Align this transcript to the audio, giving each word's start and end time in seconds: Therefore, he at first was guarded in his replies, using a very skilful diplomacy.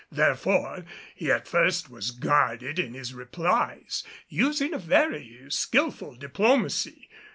Therefore, 0.11 0.83
he 1.13 1.31
at 1.31 1.47
first 1.47 1.91
was 1.91 2.09
guarded 2.09 2.79
in 2.79 2.95
his 2.95 3.13
replies, 3.13 4.03
using 4.27 4.73
a 4.73 4.79
very 4.79 5.45
skilful 5.49 6.15
diplomacy. 6.15 7.07